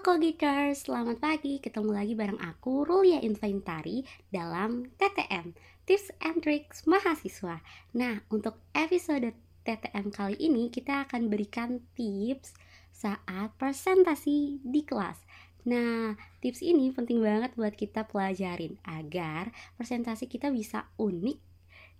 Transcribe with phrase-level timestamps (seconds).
[0.00, 1.60] Halo Kogiters, selamat pagi.
[1.60, 4.00] Ketemu lagi bareng aku Rulia Inventari
[4.32, 5.52] dalam TTM
[5.84, 7.60] Tips and Tricks Mahasiswa.
[7.92, 9.36] Nah, untuk episode
[9.68, 12.56] TTM kali ini kita akan berikan tips
[12.96, 15.20] saat presentasi di kelas.
[15.68, 21.50] Nah, tips ini penting banget buat kita pelajarin agar presentasi kita bisa unik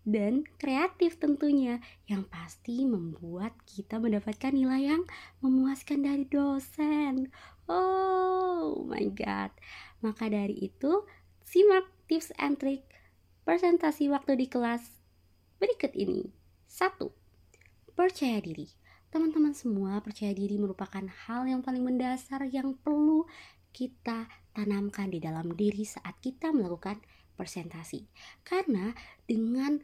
[0.09, 1.77] dan kreatif tentunya
[2.09, 5.03] yang pasti membuat kita mendapatkan nilai yang
[5.45, 7.29] memuaskan dari dosen.
[7.71, 9.55] Oh my god.
[10.03, 11.07] Maka dari itu,
[11.47, 12.83] simak tips and trick
[13.47, 14.83] presentasi waktu di kelas
[15.63, 16.27] berikut ini.
[16.67, 17.95] 1.
[17.95, 18.67] Percaya diri.
[19.11, 23.27] Teman-teman semua, percaya diri merupakan hal yang paling mendasar yang perlu
[23.71, 26.99] kita tanamkan di dalam diri saat kita melakukan
[27.39, 28.07] presentasi.
[28.43, 28.95] Karena
[29.27, 29.79] dengan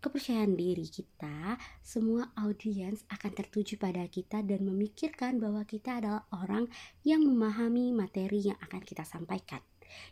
[0.00, 6.66] kepercayaan diri kita, semua audiens akan tertuju pada kita dan memikirkan bahwa kita adalah orang
[7.04, 9.60] yang memahami materi yang akan kita sampaikan.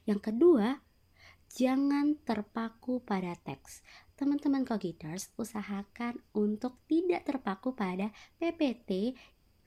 [0.05, 0.79] Yang kedua,
[1.49, 3.81] jangan terpaku pada teks.
[4.19, 9.17] Teman-teman Kogiters, usahakan untuk tidak terpaku pada PPT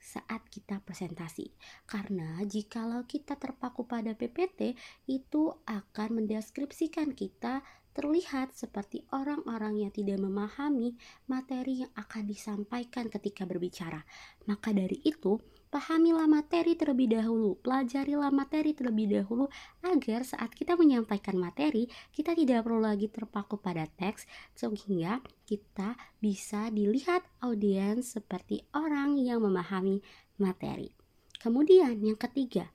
[0.02, 1.54] saat kita presentasi.
[1.86, 4.74] Karena jikalau kita terpaku pada PPT,
[5.06, 7.62] itu akan mendeskripsikan kita
[7.92, 10.96] terlihat seperti orang-orang yang tidak memahami
[11.28, 14.00] materi yang akan disampaikan ketika berbicara.
[14.48, 15.36] Maka dari itu,
[15.68, 19.48] pahamilah materi terlebih dahulu, pelajarilah materi terlebih dahulu
[19.84, 24.24] agar saat kita menyampaikan materi, kita tidak perlu lagi terpaku pada teks
[24.56, 30.00] sehingga kita bisa dilihat audiens seperti orang yang memahami
[30.40, 30.96] materi.
[31.40, 32.72] Kemudian yang ketiga,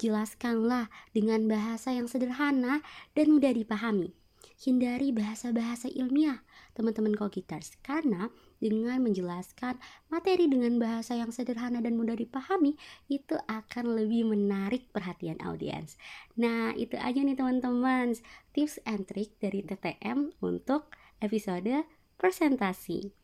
[0.00, 2.80] jelaskanlah dengan bahasa yang sederhana
[3.12, 4.16] dan mudah dipahami
[4.60, 6.44] hindari bahasa-bahasa ilmiah
[6.76, 8.28] teman-teman Kogiters karena
[8.60, 9.80] dengan menjelaskan
[10.12, 12.76] materi dengan bahasa yang sederhana dan mudah dipahami
[13.08, 15.96] itu akan lebih menarik perhatian audiens.
[16.36, 18.12] Nah, itu aja nih teman-teman
[18.52, 20.92] tips and trick dari TTM untuk
[21.24, 21.88] episode
[22.20, 23.16] presentasi.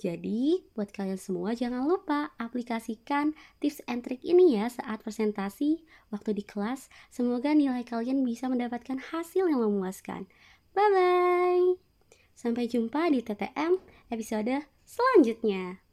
[0.00, 6.40] Jadi, buat kalian semua jangan lupa aplikasikan tips and trick ini ya saat presentasi waktu
[6.40, 6.88] di kelas.
[7.12, 10.24] Semoga nilai kalian bisa mendapatkan hasil yang memuaskan.
[10.72, 11.66] Bye bye.
[12.38, 15.89] Sampai jumpa di TTM episode selanjutnya.